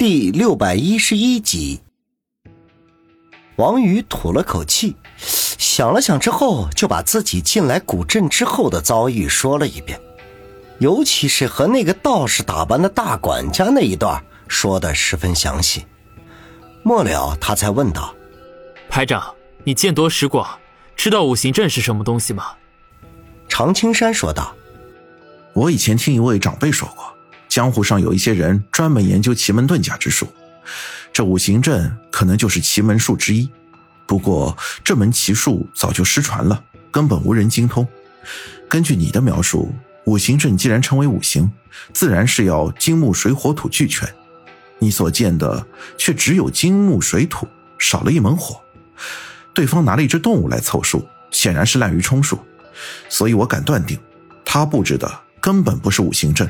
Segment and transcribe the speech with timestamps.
[0.00, 1.78] 第六百一十一集。
[3.56, 10.00] 王宇吐了口气，想了想之后，就把自己进来古镇之后的遭遇说了一遍，
[10.78, 15.84] 尤其是和那个道士打扮的大管家那一段，说的十分详细。
[16.82, 18.14] 末了，他才问道
[18.88, 20.48] ：“排长，你见多识广，
[20.96, 22.54] 知道五行阵是什么东西吗？”
[23.50, 24.56] 常青山说道
[25.52, 27.04] ：“我以前听一位长辈说过，
[27.50, 30.26] 江湖上有一些人专门研究奇门遁甲之术。”
[31.12, 33.50] 这五行阵可能就是奇门术之一，
[34.06, 37.86] 不过这门奇术早就失传了，根本无人精通。
[38.68, 39.74] 根据你的描述，
[40.04, 41.50] 五行阵既然称为五行，
[41.92, 44.08] 自然是要金木水火土俱全。
[44.78, 45.66] 你所见的
[45.98, 48.60] 却只有金木水土，少了一门火。
[49.52, 52.38] 对方拿了一只动物来凑数，显然是滥竽充数。
[53.08, 53.98] 所以我敢断定，
[54.44, 55.10] 他布置的
[55.40, 56.48] 根本不是五行阵，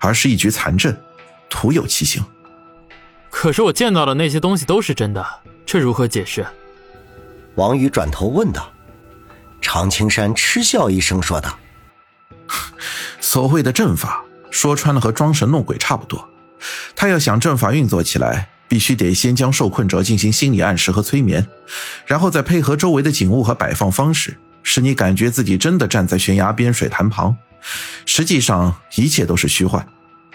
[0.00, 1.00] 而是一局残阵，
[1.48, 2.20] 徒有其形。
[3.30, 5.24] 可是我见到的那些东西都是真的，
[5.64, 6.44] 这如何解释？
[7.54, 8.72] 王宇转头问道。
[9.60, 11.58] 常青山嗤笑一声说道
[13.20, 16.28] ：“所谓的阵法，说穿了和装神弄鬼差不多。
[16.96, 21.46] 他要想阵法运作起来，必须得先将受困者进行心理暗示和催眠，
[22.06, 27.36] 然后再配合周围的景物和摆放方式，使你感觉自己真的站在悬崖边、水潭旁。
[28.06, 29.86] 实际上，一切都是虚幻。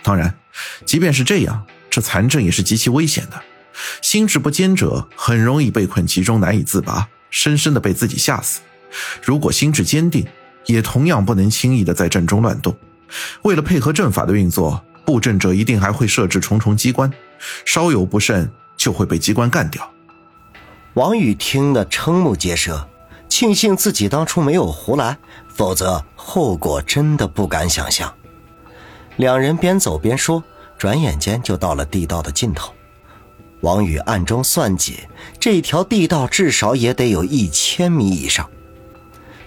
[0.03, 0.37] 当然，
[0.85, 3.41] 即便是这样。”这残阵也是极其危险的，
[4.01, 8.59] 心智不坚者很容易被困其中难以自拔，深深的被自己吓死。
[9.23, 10.27] 如果心智坚定，
[10.65, 12.77] 也同样不能轻易的在阵中乱动。
[13.43, 17.09] 为了配合阵法的运作，布阵者一定还会设置重重机关，
[17.63, 19.89] 稍有不慎就会被机关干掉。
[20.95, 22.89] 王宇听得瞠目结舌，
[23.35, 25.17] 庆幸自己当初没有胡来，
[25.49, 28.15] 否则后果真的不敢想象。
[29.17, 30.41] 两人边走边说。
[30.77, 32.73] 转眼间就到了地道的尽头，
[33.59, 34.99] 王宇暗中算计，
[35.37, 38.49] 这条地道至少也得有一千米以上。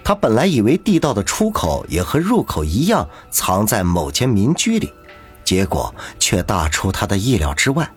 [0.03, 4.91] 他本来以为地道的出口也和入口一样，藏在某间民居里，
[5.43, 7.89] 结果却大出他的意料之外。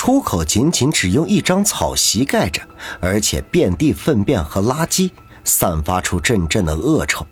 [0.00, 2.62] 出口仅仅只用一张草席盖着，
[3.00, 5.10] 而且遍地粪便和垃圾，
[5.44, 7.26] 散发出阵阵的恶臭。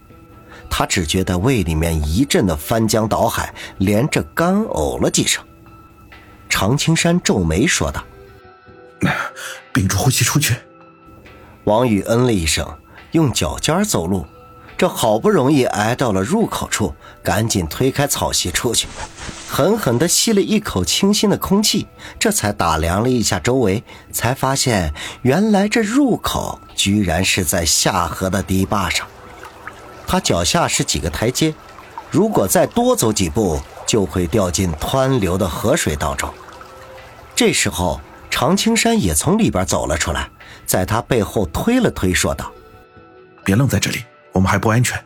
[0.69, 5.43] 他只觉得胃里面一阵的翻江倒海，连着干呕了几声。
[6.51, 8.05] 常青山皱眉说道
[9.73, 10.55] ：“屏住呼吸出去。”
[11.65, 12.71] 王宇嗯了一声，
[13.13, 14.27] 用脚尖走路。
[14.77, 18.87] 这好不容易挨到了入口处，赶紧推开草席出去，
[19.51, 21.89] 狠狠地吸了一口清新的空气，
[22.19, 23.83] 这才打量了一下周围，
[24.13, 24.93] 才发现
[25.23, 29.07] 原来这入口居然是在下河的堤坝上。
[30.07, 31.55] 他脚下是几个台阶，
[32.11, 36.33] 如果再多走几步，就会掉进湍流的河水当中。
[37.35, 40.29] 这时候，常青山也从里边走了出来，
[40.67, 42.53] 在他背后推了推，说道
[43.43, 45.03] ：“别愣在这里，我们还不安全。”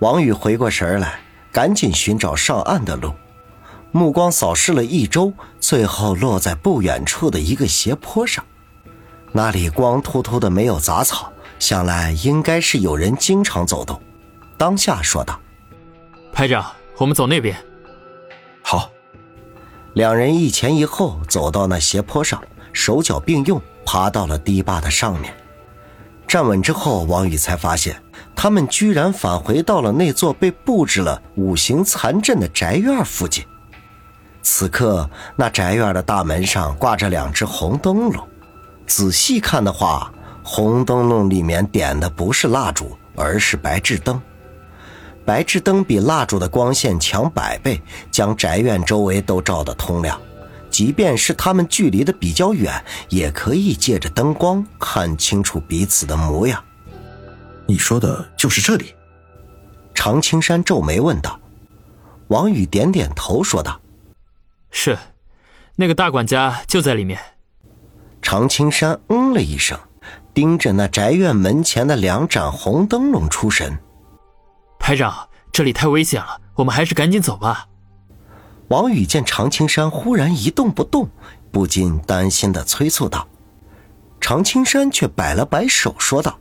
[0.00, 1.20] 王宇回过神来，
[1.52, 3.12] 赶紧寻找上岸的路，
[3.90, 8.44] 目光扫视了一周，最后落在不远处的一个斜坡上，
[9.32, 11.32] 那里光秃秃的，没有杂草。
[11.58, 14.00] 想来应该是有人经常走动，
[14.56, 15.40] 当下说道
[16.32, 16.64] ：“排长，
[16.98, 17.56] 我们走那边。”
[18.62, 18.90] 好。
[19.94, 22.40] 两人一前一后走到那斜坡上，
[22.72, 25.34] 手脚并用爬到了堤坝的上面。
[26.28, 28.00] 站稳之后，王宇才发现，
[28.36, 33.44] 他们居然返回到了那座被布置了五行残阵的宅院附近。
[34.58, 38.26] 此刻，那宅院的大门上挂着两只红灯笼，
[38.88, 40.12] 仔细看的话。
[40.42, 44.20] 红灯笼里面点的不是蜡烛，而是白炽灯。
[45.24, 47.80] 白炽灯比蜡烛的光线强百倍，
[48.10, 50.20] 将宅院周围都照得通亮。
[50.68, 56.60] 即便是他们距离的比较远，也可以借着灯光看清楚彼此的模样。
[57.64, 58.92] 你说的就是这里？
[59.94, 61.38] 常青山皱眉问道。
[62.26, 63.80] 王宇点点头说道
[64.70, 64.98] ：“是，
[65.76, 67.18] 那个大管家就在里面。”
[68.22, 69.78] 常青山嗯了一声。
[70.34, 73.76] 盯着那宅院门前的两盏红灯笼出神。
[74.78, 77.66] 排长，这里太危险了，我们还是赶紧走吧。
[78.68, 81.08] 王宇见常青山忽然一动不动，
[81.50, 83.26] 不禁担心的催促道。
[84.20, 86.38] 常青山却摆了摆手，说道：“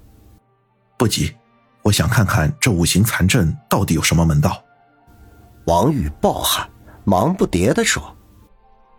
[0.96, 1.36] 不急，
[1.81, 4.63] 我想看看这五行残阵到底有什么门道。”
[5.66, 6.69] 王宇暴汗，
[7.04, 8.16] 忙不迭的说：“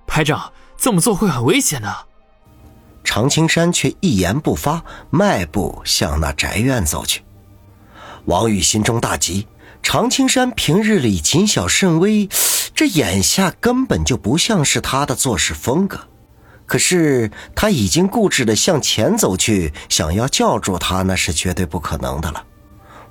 [0.08, 2.06] 排长，这么做会很危险的。”
[3.04, 7.22] 常青山却一言不发，迈步向那宅院走去。
[8.24, 9.46] 王宇心中大急。
[9.80, 12.28] 常青山平日里谨小慎微，
[12.74, 16.00] 这眼下根本就不像是他的做事风格。
[16.66, 22.44] 可是他已经固执的向前走去，想要叫住他，那是绝对不可能的了。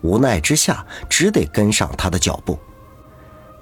[0.02, 2.60] 无奈之下，只得跟上他的脚步。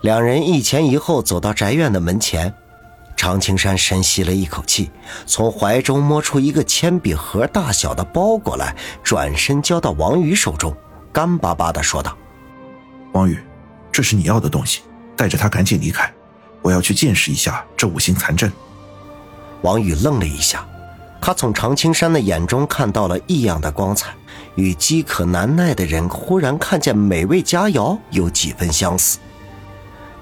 [0.01, 2.53] 两人一前一后走到宅院的门前，
[3.15, 4.91] 常青山深吸了一口气，
[5.25, 10.75] 从怀中摸出一个铅笔盒大小的包裹来，转身交到王宇手中，
[11.11, 12.15] 干巴巴地说道
[13.13, 13.39] ：“王宇，
[13.91, 14.81] 这是你要的东西，
[15.15, 16.13] 带着他赶紧离开，
[16.61, 18.51] 我要去见识一下这五行残阵。”
[19.63, 20.67] 王宇愣了一下，
[21.21, 24.13] 他从常青山的眼中看到了异样的光彩，
[24.55, 29.17] 与饥渴难耐的人忽然看见美味佳肴有几分相似。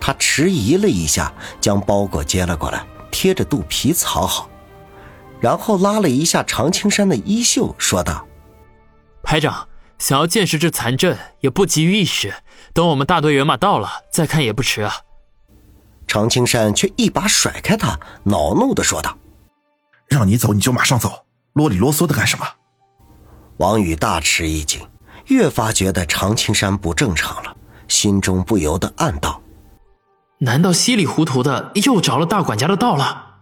[0.06, 4.50] 他迟疑了一下，将包裹接了过来，贴着肚皮藏好，
[5.40, 8.28] 然后拉了一下常青山的衣袖，说道
[9.24, 9.66] ：“排长，
[9.98, 12.34] 想要见识这残阵，也不急于一时，
[12.74, 14.94] 等我们大队人马到了再看也不迟啊。”
[16.06, 19.18] 常青山却一把甩开他，恼怒的说道
[20.10, 21.24] ：“让你走你就马上走，
[21.54, 22.46] 啰里啰嗦的干什么？”
[23.56, 24.86] 王宇大吃一惊，
[25.28, 27.56] 越发觉得常青山不正常了，
[27.88, 29.40] 心中不由得暗道。
[30.44, 33.36] 难道稀里糊涂的又着了大管家的道了？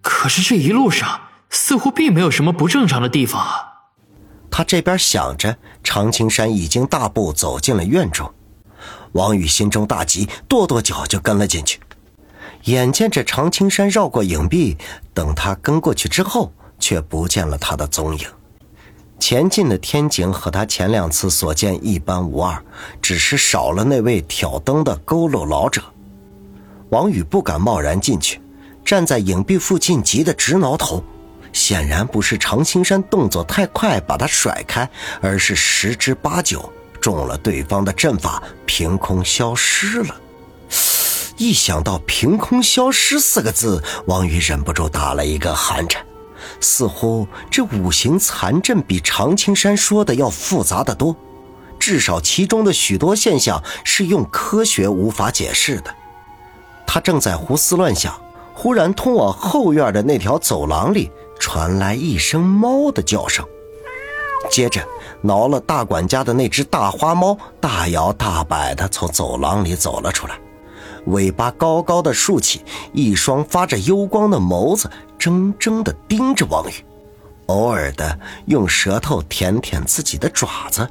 [0.00, 3.72] 可是这一路上似乎并没有什么不正常的地方啊！
[4.50, 8.32] 他这边想着，常青山已经大步走进了院中。
[9.12, 11.80] 王宇心中大急，跺跺脚就跟了进去。
[12.64, 14.76] 眼见着常青山绕过影壁，
[15.12, 18.28] 等他跟过去之后，却不见了他的踪影。
[19.18, 22.62] 前进的天井和他前两次所见一般无二，
[23.02, 25.82] 只是少了那位挑灯的佝偻老者。
[26.90, 28.40] 王宇不敢贸然进去，
[28.84, 31.02] 站在影壁附近，急得直挠头。
[31.52, 34.88] 显然不是常青山动作太快把他甩开，
[35.20, 40.16] 而是十之八九中了对方的阵法，凭空消失了。
[41.36, 46.04] 一想到“凭空消失”四个字，王宇忍不住打了一个寒颤。
[46.60, 51.16] 似乎这五行残阵比常青山说的要复杂的多，
[51.78, 55.94] 至少其中的许多现象是用科学无法解释的。
[56.94, 58.14] 他正在胡思乱想，
[58.54, 61.10] 忽然通往后院的那条走廊里
[61.40, 63.44] 传来一声猫的叫声，
[64.48, 64.80] 接着
[65.20, 70.38] 挠了大管家的那只大花猫大摇大摆地从走廊里走了出来，
[71.06, 72.62] 尾巴高高的竖起，
[72.92, 74.88] 一双发着幽光的眸子
[75.18, 76.74] 怔怔地盯着王宇，
[77.46, 80.88] 偶尔的用舌头舔舔自己的爪子。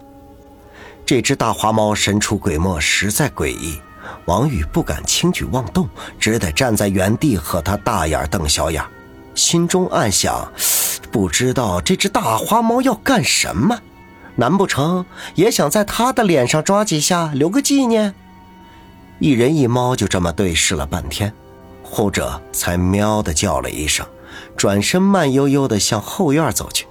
[1.06, 3.80] 这只大花猫神出鬼没，实在诡异。
[4.26, 5.88] 王宇不敢轻举妄动，
[6.20, 8.84] 只得站在原地和他大眼瞪小眼，
[9.36, 10.52] 心中暗想：
[11.12, 13.80] 不知道这只大花猫要干什么？
[14.36, 15.06] 难不成
[15.36, 18.16] 也想在他的脸上抓几下，留个纪念？
[19.20, 21.32] 一人一猫就这么对视了半天，
[21.84, 24.06] 后者才喵的叫了一声，
[24.58, 26.88] 转身慢悠悠地向后院走去。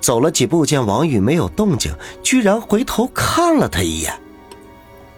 [0.00, 1.94] 走了几步，见王宇没有动静，
[2.24, 4.12] 居然回头看了他一眼。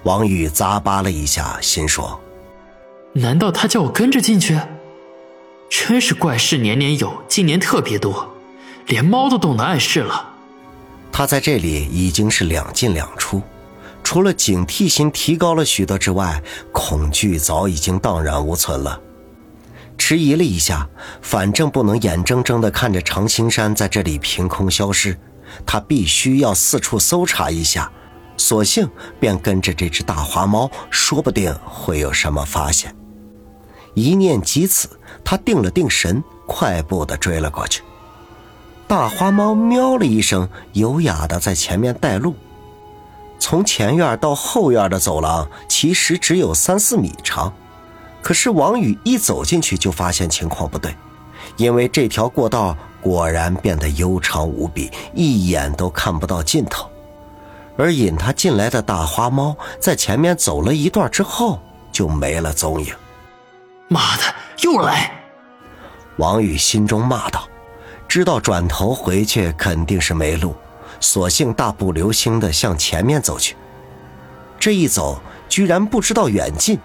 [0.04, 2.20] 王宇咂巴了一下，心说
[3.14, 4.58] ：“难道他叫我跟着进去？
[5.70, 8.28] 真是怪事年年有，今年特别多，
[8.86, 10.32] 连猫都懂得暗示了。”
[11.10, 13.40] 他在这里已经是两进两出，
[14.02, 19.00] 除了警惕心提高了许多之外，恐惧早已经荡然无存了。
[19.96, 20.86] 迟疑了一下，
[21.22, 25.16] 反正不能眼睁睁地看着常青山在这里凭空消失，
[25.64, 27.90] 他必须要四处搜查一下。
[28.36, 28.88] 索性
[29.20, 32.94] 便跟着这只大花猫，说不定会有什么发现。
[33.94, 34.88] 一念及此，
[35.24, 37.82] 他定了定神，快步的追了过去。
[38.86, 42.34] 大花猫喵了一声，优雅的在前面带路。
[43.38, 47.52] 从前院到后院的走廊其实只有三四米长，
[48.22, 50.94] 可是王宇一走进去就发现情况不对，
[51.56, 56.90] 因为这条过道果然变得悠长无比，一眼都看不到尽头。
[57.76, 62.94] 而引他进来的大花猫，在前面走了一段之后，就没了踪影。
[63.88, 64.22] 妈的，
[64.62, 65.12] 又来！
[66.16, 67.48] 王宇心中骂道，
[68.06, 70.54] 知道转头回去肯定是没路，
[71.00, 73.56] 索性大步流星地向前面走去。
[74.58, 76.78] 这一走，居然不知道远近，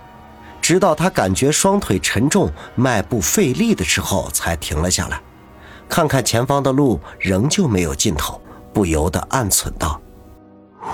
[0.59, 5.21] 直到他感觉双腿沉重、迈步费力的时候，才停了下来，
[5.87, 8.41] 看看前方的路，仍旧没有尽头，
[8.73, 10.01] 不由得暗忖道。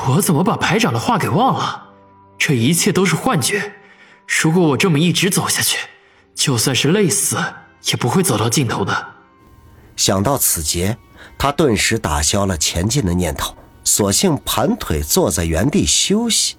[0.07, 1.89] 我怎么把排长的话给忘了？
[2.37, 3.73] 这一切都是幻觉。
[4.27, 5.77] 如果我这么一直走下去，
[6.33, 7.37] 就算是累死，
[7.85, 9.13] 也不会走到尽头的。
[9.95, 10.97] 想到此节，
[11.37, 16.55] 他顿时打消了前进的念头，索性盘腿坐在原地休息。